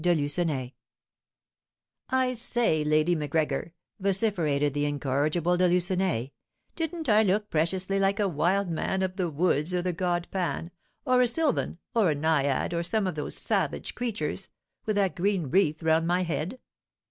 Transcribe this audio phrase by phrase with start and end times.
[0.03, 0.73] de Lucenay.
[2.09, 6.31] "I say, Lady Macgregor," vociferated the incorrigible De Lucenay,
[6.75, 10.71] "didn't I look preciously like a wild man of the woods, or the god Pan,
[11.05, 14.49] or a sylvan, or a naiad, or some of those savage creatures,
[14.87, 16.59] with that green wreath round my head?